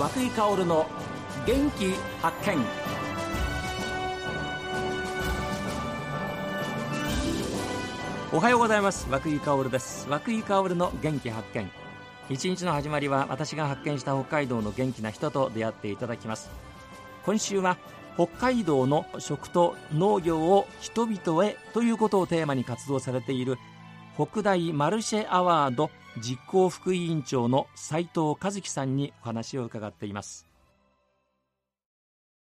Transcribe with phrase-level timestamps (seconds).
[0.00, 0.86] 和久井薫の
[1.46, 1.92] 元気
[2.22, 2.56] 発見。
[8.32, 9.08] おはようございます。
[9.10, 10.08] 和久井薫です。
[10.08, 11.70] 和久井薫の元気発見。
[12.30, 16.48] 一日の始まりは私が発見した北海道の元気な人と出会っていただきます。
[17.26, 17.76] 今週は
[18.14, 23.58] 北海道の食と農業を人々へということをテーマに活動されている
[24.14, 30.46] 北大マルシェアワード実行副委員長の斉藤和樹さんにお話を伺っています。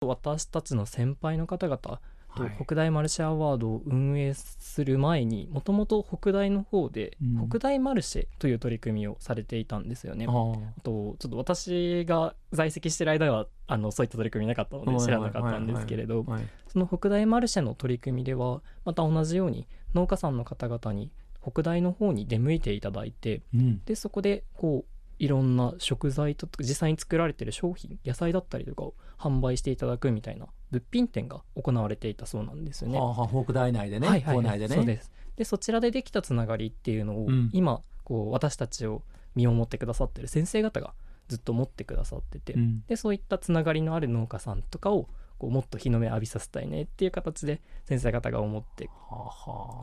[0.00, 1.98] 私たちの先輩の方々と
[2.30, 2.56] はい。
[2.64, 7.48] 北大マルシェアワードを運営する前にもともと北大の方でうん。
[7.48, 10.26] 北大マルシェという取り組みをされていたんですよね。
[10.28, 10.80] ああ。
[10.82, 16.48] とちょっと私が在籍している間はあのそういった取り組みなかったので知らなかったんですけれどはい。
[16.68, 21.10] その北大マルシェの取り組みではまた同じように農家さんの方々に
[21.42, 23.80] 北大の方に出向いていただいてうん。
[23.84, 32.98] でそこでこういろんな食材と実際に作られている商品野菜だったりとかを販売していただくみたいな物品展が行われていたそうなんですよね。
[32.98, 34.76] はあはあ北大内でね、はいはいはい校内でね。
[34.76, 35.10] そうです。
[35.36, 37.50] でそちらでできたつながりっていうのを、うん。
[37.52, 39.02] 今こう私たちを
[39.34, 40.94] 見守ってくださってる先生方が
[41.28, 42.82] ずっと持ってくださってて、うん。
[42.86, 45.08] でそういったつながりのある農家さんとかを
[45.40, 48.90] こうもっと日の目浴びさせたいねっていう形で先生方が思って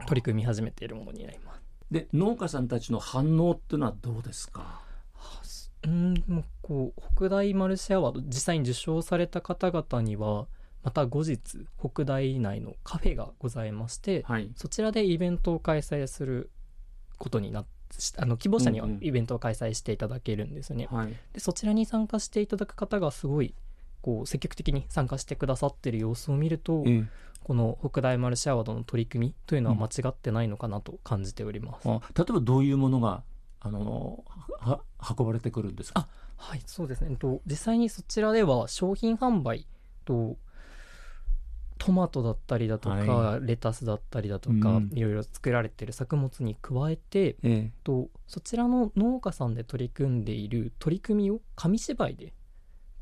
[0.05, 1.61] 取り組み始めているものになります。
[1.89, 4.81] で農家さんたちの反応っていうのはどうですか？
[5.83, 10.47] うんでもこう北大マルシェアワード実際に受賞された方々には
[10.83, 14.52] また後日北大内のカフェがございまして、はい。
[14.55, 16.52] そちらでイベントを開催する
[17.17, 17.69] ことになって
[18.17, 19.00] あの希望者にはうんうん。
[19.02, 20.88] イベントを開催していただけるんですよね。
[20.91, 21.13] はい。
[21.33, 23.55] でそちらに参加していただく方がすごい
[24.08, 27.03] こう積極的に参加してくださってる様子を見ると、ええ。
[27.44, 31.89] この北大マルシェアワードの取り組みというのは間違ってないのかなと感じております。
[31.89, 33.23] あ例えばどういうものが
[33.59, 34.23] あの
[34.59, 34.80] は
[35.17, 36.08] 運ばれてくるんですか？
[36.38, 37.18] はい、そうですね。
[37.18, 39.68] と実際にそちらでは商品販売
[40.06, 40.38] と
[41.78, 44.89] トマトだったりだとか、はレタスだったりだとか、うん。
[44.94, 52.34] いろいろ作られている作物に加えて、えとそちらの農家さんで取り組んでいる取り組みを紙芝居で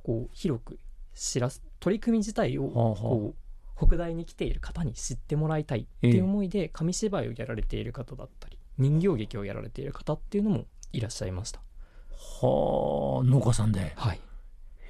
[0.04, 0.80] こう広く
[1.16, 11.60] 知らす取り組み自体をこう北大に来ている方に知ってもらいたいっていう思いで紙芝居をやられている方だったり人形劇をやられている方っていうのもいらっしゃいました。
[11.60, 13.80] はあ農家さんで。
[13.80, 14.20] へはい。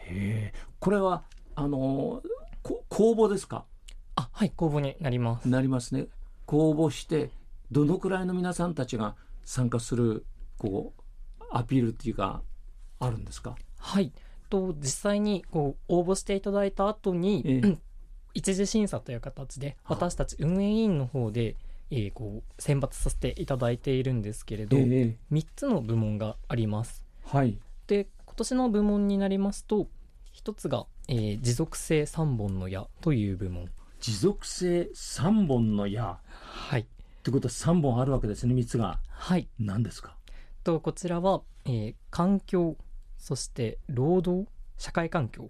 [0.07, 0.53] え。
[0.79, 1.23] これは
[1.55, 2.21] あの
[2.61, 3.65] こ公募ですか？
[4.15, 5.47] あはい公募になります。
[5.47, 6.07] なりますね。
[6.45, 7.31] 公募して
[7.71, 10.25] どのくらいの皆さんたちが参加する
[10.57, 10.93] こ
[11.39, 12.41] うアピールっていうか
[12.99, 13.55] あるんですか？
[13.77, 14.11] はい
[14.73, 17.59] と実際にこう応募していただいた後に、ええ。
[17.59, 17.81] う ん
[18.33, 21.55] 一次審査という形では私たち運営委員の方で、
[21.89, 27.05] えーこう選抜させていただいているんですけれど、え3つの部門があります。
[27.23, 27.57] はい。
[27.87, 29.87] で今年の部門になりますと
[30.33, 33.69] 1つが、えー持続性3本の矢という部門。
[34.01, 36.03] 持続性3本の矢。
[36.11, 36.85] っはい。
[37.23, 38.99] てことは3本あるわけですね3つが。
[39.07, 39.47] はい。
[39.59, 40.17] 何ですか？
[40.65, 42.75] とこちらは、えー環境
[43.25, 44.47] そして労働
[44.77, 45.49] 社会環境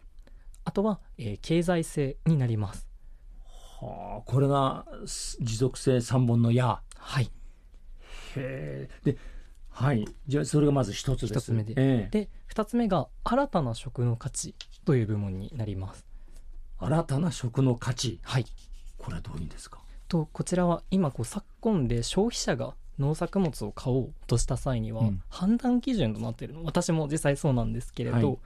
[0.63, 2.88] あとは、えー経済性になります。
[3.81, 6.81] はあこれがす持続性3本の矢。
[6.97, 7.25] はい。
[8.38, 8.90] へえ。
[9.03, 9.18] で
[9.69, 10.06] はい。
[10.25, 11.34] じゃあそれがまず一つです。
[11.34, 11.74] 一つ目で。
[11.75, 12.09] ええ。
[12.09, 16.06] で2つ目が新たな食の価値という部門になります。
[16.80, 18.22] 新たな食の価値。
[18.24, 18.46] はい。
[18.97, 19.81] これはどういうんですか？
[20.08, 25.22] とこちらは今こう昨今で消費者が農作物を買おうとした際には、うん。
[25.30, 26.54] 判断基準となっている。
[26.54, 28.38] の私も実際そうなんですけれど、はい。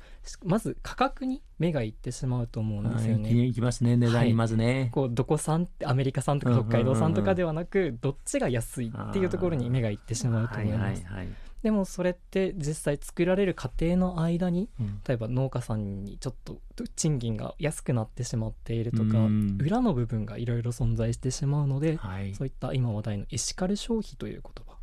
[0.43, 3.29] まず価格に目がいってしまうと思うんですよね。
[3.29, 3.49] はい。
[3.49, 3.95] いきますね。
[3.97, 6.71] 値段にまずね、こうどこ産ってアメリカ産とかうんうんうんうん。
[6.71, 11.03] 北海道産とかではなくどっちが安いっていうところに目がいってしまうと思います。
[11.05, 15.01] はいはいはいでもそれって実際作られる過程の間にうん。
[15.07, 16.59] 例えば農家さんにちょっと
[16.95, 19.57] 賃金が安くなってしまっているとかうん。
[19.59, 22.33] 裏の部分がいろいろ存在してしまうのではい。
[22.33, 24.77] そういった今話題のエシカル消費という言葉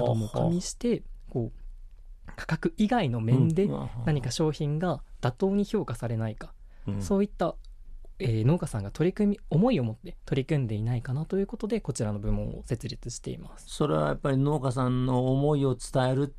[0.00, 3.68] なども加味してこう価格以外の面で
[4.04, 6.52] 何か商品が妥当に評価されないか
[6.86, 7.02] うん。
[7.02, 7.56] そういった、
[8.18, 13.66] えー農家さんが取り組み思いを持って取り組んでいないかなということでこちらの部門を設立しています。
[13.68, 16.34] それはやっぱり農家さんの思いを伝える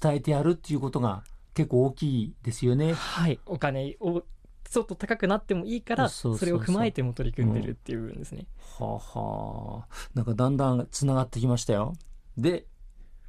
[0.00, 2.92] 伝えてやるっていうことが結構大きいですよね。
[2.94, 4.22] はいお金を
[4.70, 8.46] ちょっと高くなってもいいからそれを踏まえても取り組んでるっていう部分ですね。
[8.78, 8.84] は
[9.14, 11.94] あはあなんかだんだんつながってきましたよ。
[12.36, 12.66] で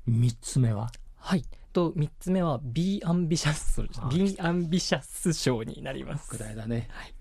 [0.08, 0.92] 3つ目は？
[1.16, 6.36] はいと3つ目は B アンビシャスあ B アンビシャス賞になります。
[6.36, 7.19] 北大だね、はい北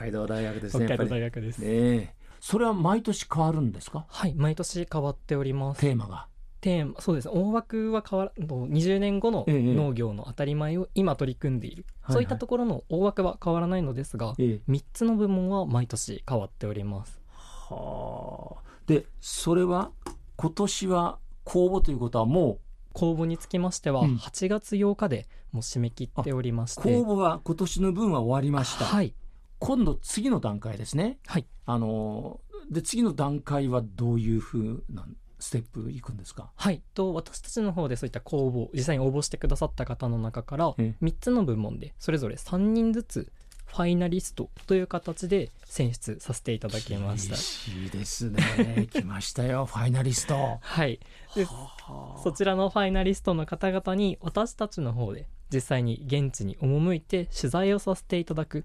[0.00, 1.58] 海道大学ですね北海道大学です。
[1.58, 2.14] ねえ。
[2.40, 4.06] それは毎年変わるんですか？
[4.08, 5.80] はい毎年変わっております。
[5.82, 6.26] テーマが。
[6.62, 7.28] テーマそうです。
[7.28, 12.14] ね大枠は変わら20年後のええ農業の当たり前を今取り組んでいる、はいはい。
[12.14, 14.70] そういったところの大枠は変わらないのですが、ええ。
[14.70, 17.20] 3つの部門は毎年変わっております。
[17.36, 18.62] はあ。
[18.86, 19.90] でそれは
[20.36, 22.58] 今年は公募ということはも
[22.92, 24.16] 公募につきましてはうん。
[24.16, 29.14] 8月8日でもう締め切っておりましうて、公募は今年の分は終わりました、はい
[29.60, 31.18] 今度次の段階ですね。
[31.26, 31.46] はい。
[31.66, 32.40] あの
[32.70, 35.06] で次の段階はどういうふうな
[35.38, 36.50] ステップいくんですか？
[36.56, 36.82] はい。
[36.94, 43.32] と私たちの方でそういった公募実際に応募してくださった方の中からえ3つの部門でそれぞれ3人ずつ
[43.66, 47.34] ファイナリストという形で選出させていただきました。
[47.36, 48.88] 厳しいですね。
[48.92, 50.58] 来ましたよファイナリスト。
[50.60, 50.98] はい。
[51.36, 52.20] ではあ。
[52.22, 58.64] そちらのファイナリストの方々に私たちの方で実際に現地に赴いて取材をさせていただく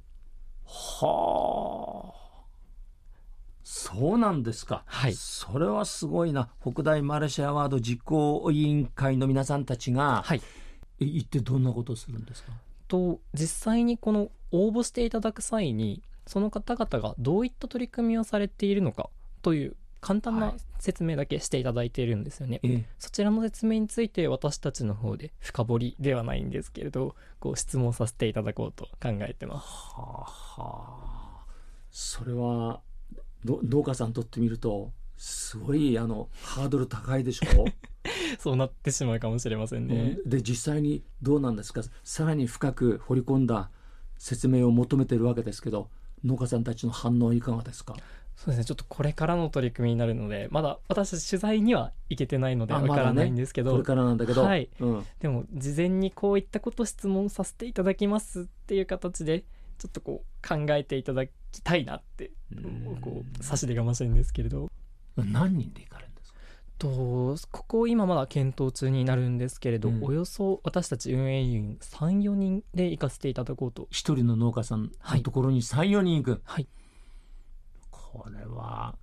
[0.66, 2.16] はあ。
[3.64, 5.14] そうなんですか、はい。
[5.14, 6.50] それはすごいな。
[6.62, 10.42] 北大マルシェアワード実行委員会の皆さんたちが、はい。
[11.00, 12.52] え行ってどんなことをするんですか？
[12.88, 19.10] と実際にこの応募していただく際にその方々がどういった取り組みをされているのか
[19.42, 19.76] という
[20.06, 20.56] 簡単はない。
[20.80, 22.86] 説明だけしていただいているんですよね、ええ。
[23.00, 29.66] そちらの説明について私たちの方で深掘りではないんですけれどこう質問させていただこうと考えてます。
[29.66, 30.26] はあは
[30.58, 31.46] あ。
[31.90, 32.82] それは
[33.44, 37.66] ど農家さんにとってみるとすごいあのハードル高いでしょ、
[38.38, 41.82] そうなってしまうかもしれませんね、で実際にどうなんですか？
[42.04, 43.72] さらに深く掘り込んだ
[44.18, 45.90] 説明を求めてるわけですけど
[46.24, 47.96] 農家さんたちの反応いかがですか？
[48.36, 48.66] そうですね。
[48.66, 54.70] ちょっとこれからの取り組みになるのでまだ私たち取材には行けてないのであわからないんですけど、これからなんだけど、はい。
[54.80, 59.46] うん、でも事前にこういったこと質問させていただきますっていう形で
[59.78, 61.32] ちょっとこう考えていただき
[61.64, 64.70] たいなってうんこう差し出がましいんですけれど。
[65.16, 66.40] 何人で行かれるんですか？
[66.78, 70.04] とここ今まだ検討中になるんですけれど、うん。
[70.04, 73.88] およそ私たち運営員34人で行かせていただこうと。
[73.92, 75.20] 一人の農家さんはい。
[75.20, 76.68] のところに34人行く、はい
[78.24, 78.96] これは。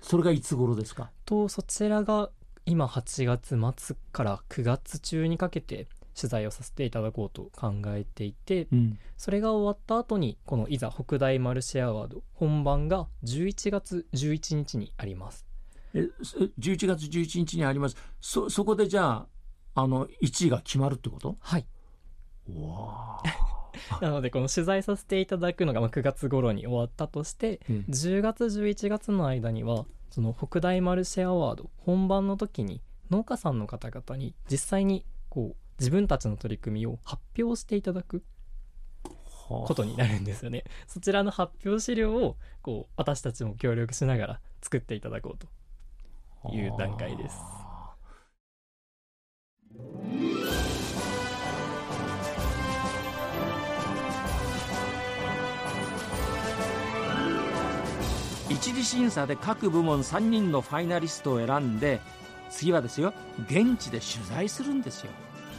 [0.00, 1.10] それがいつ頃ですか？
[1.24, 2.30] とそちらが
[2.66, 8.98] 今8月末から9月中にかけて取材をさせていただこうと考えていてうん。
[9.16, 15.46] それが終わった後にこのいざ北大マルシェアワード本番が11月11日にあります。
[15.94, 17.96] えそ11月11日にあります。
[18.20, 19.26] そそこでじゃ
[19.74, 21.36] ああの1位が決まるってこと？
[21.40, 21.66] はい。
[22.48, 23.22] わ
[24.00, 27.76] なのでこの取材させていただくのがまあ9月頃に終わったとしてうん。
[27.88, 32.80] 10月11月の間にはその北大マルシェアワード本番の時に
[33.10, 38.22] 農家さんの方々に実際にこう自分たちの取り組みを発表していただく
[39.48, 40.64] ことになるんですよね。
[40.86, 47.36] そちらの発表資料をこう私たちも協力しながら作っていただこうという段階です
[58.52, 62.02] 一次審査で各部門3人のファイナリストを選んで
[62.50, 63.14] 次はですよ
[63.46, 65.10] 現地で取材するんですよ。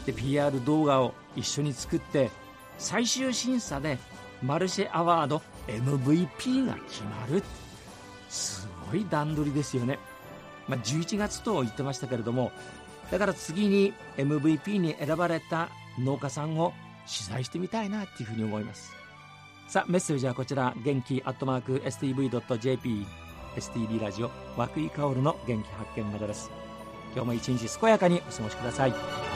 [0.06, 2.30] で PR 動画を一緒に作って
[2.78, 3.98] 最終審査で
[4.44, 7.42] マルシェアワード MVP が決まる。
[8.30, 9.98] すごい段取りですよね、
[10.68, 12.52] まあ、11月と言ってましたけれども
[13.12, 15.70] だから次に MVP に選ばれた
[16.00, 16.74] 農家さんを
[17.06, 19.03] 取材してみたいなっていうふうに思います。
[19.74, 23.08] さあメッセージはこちら元気アットマーク STV.jp
[23.56, 26.52] STV ラジオ涌井薫の元気発見までです。
[27.16, 29.33] 今日も一日健やかにお過ごしください。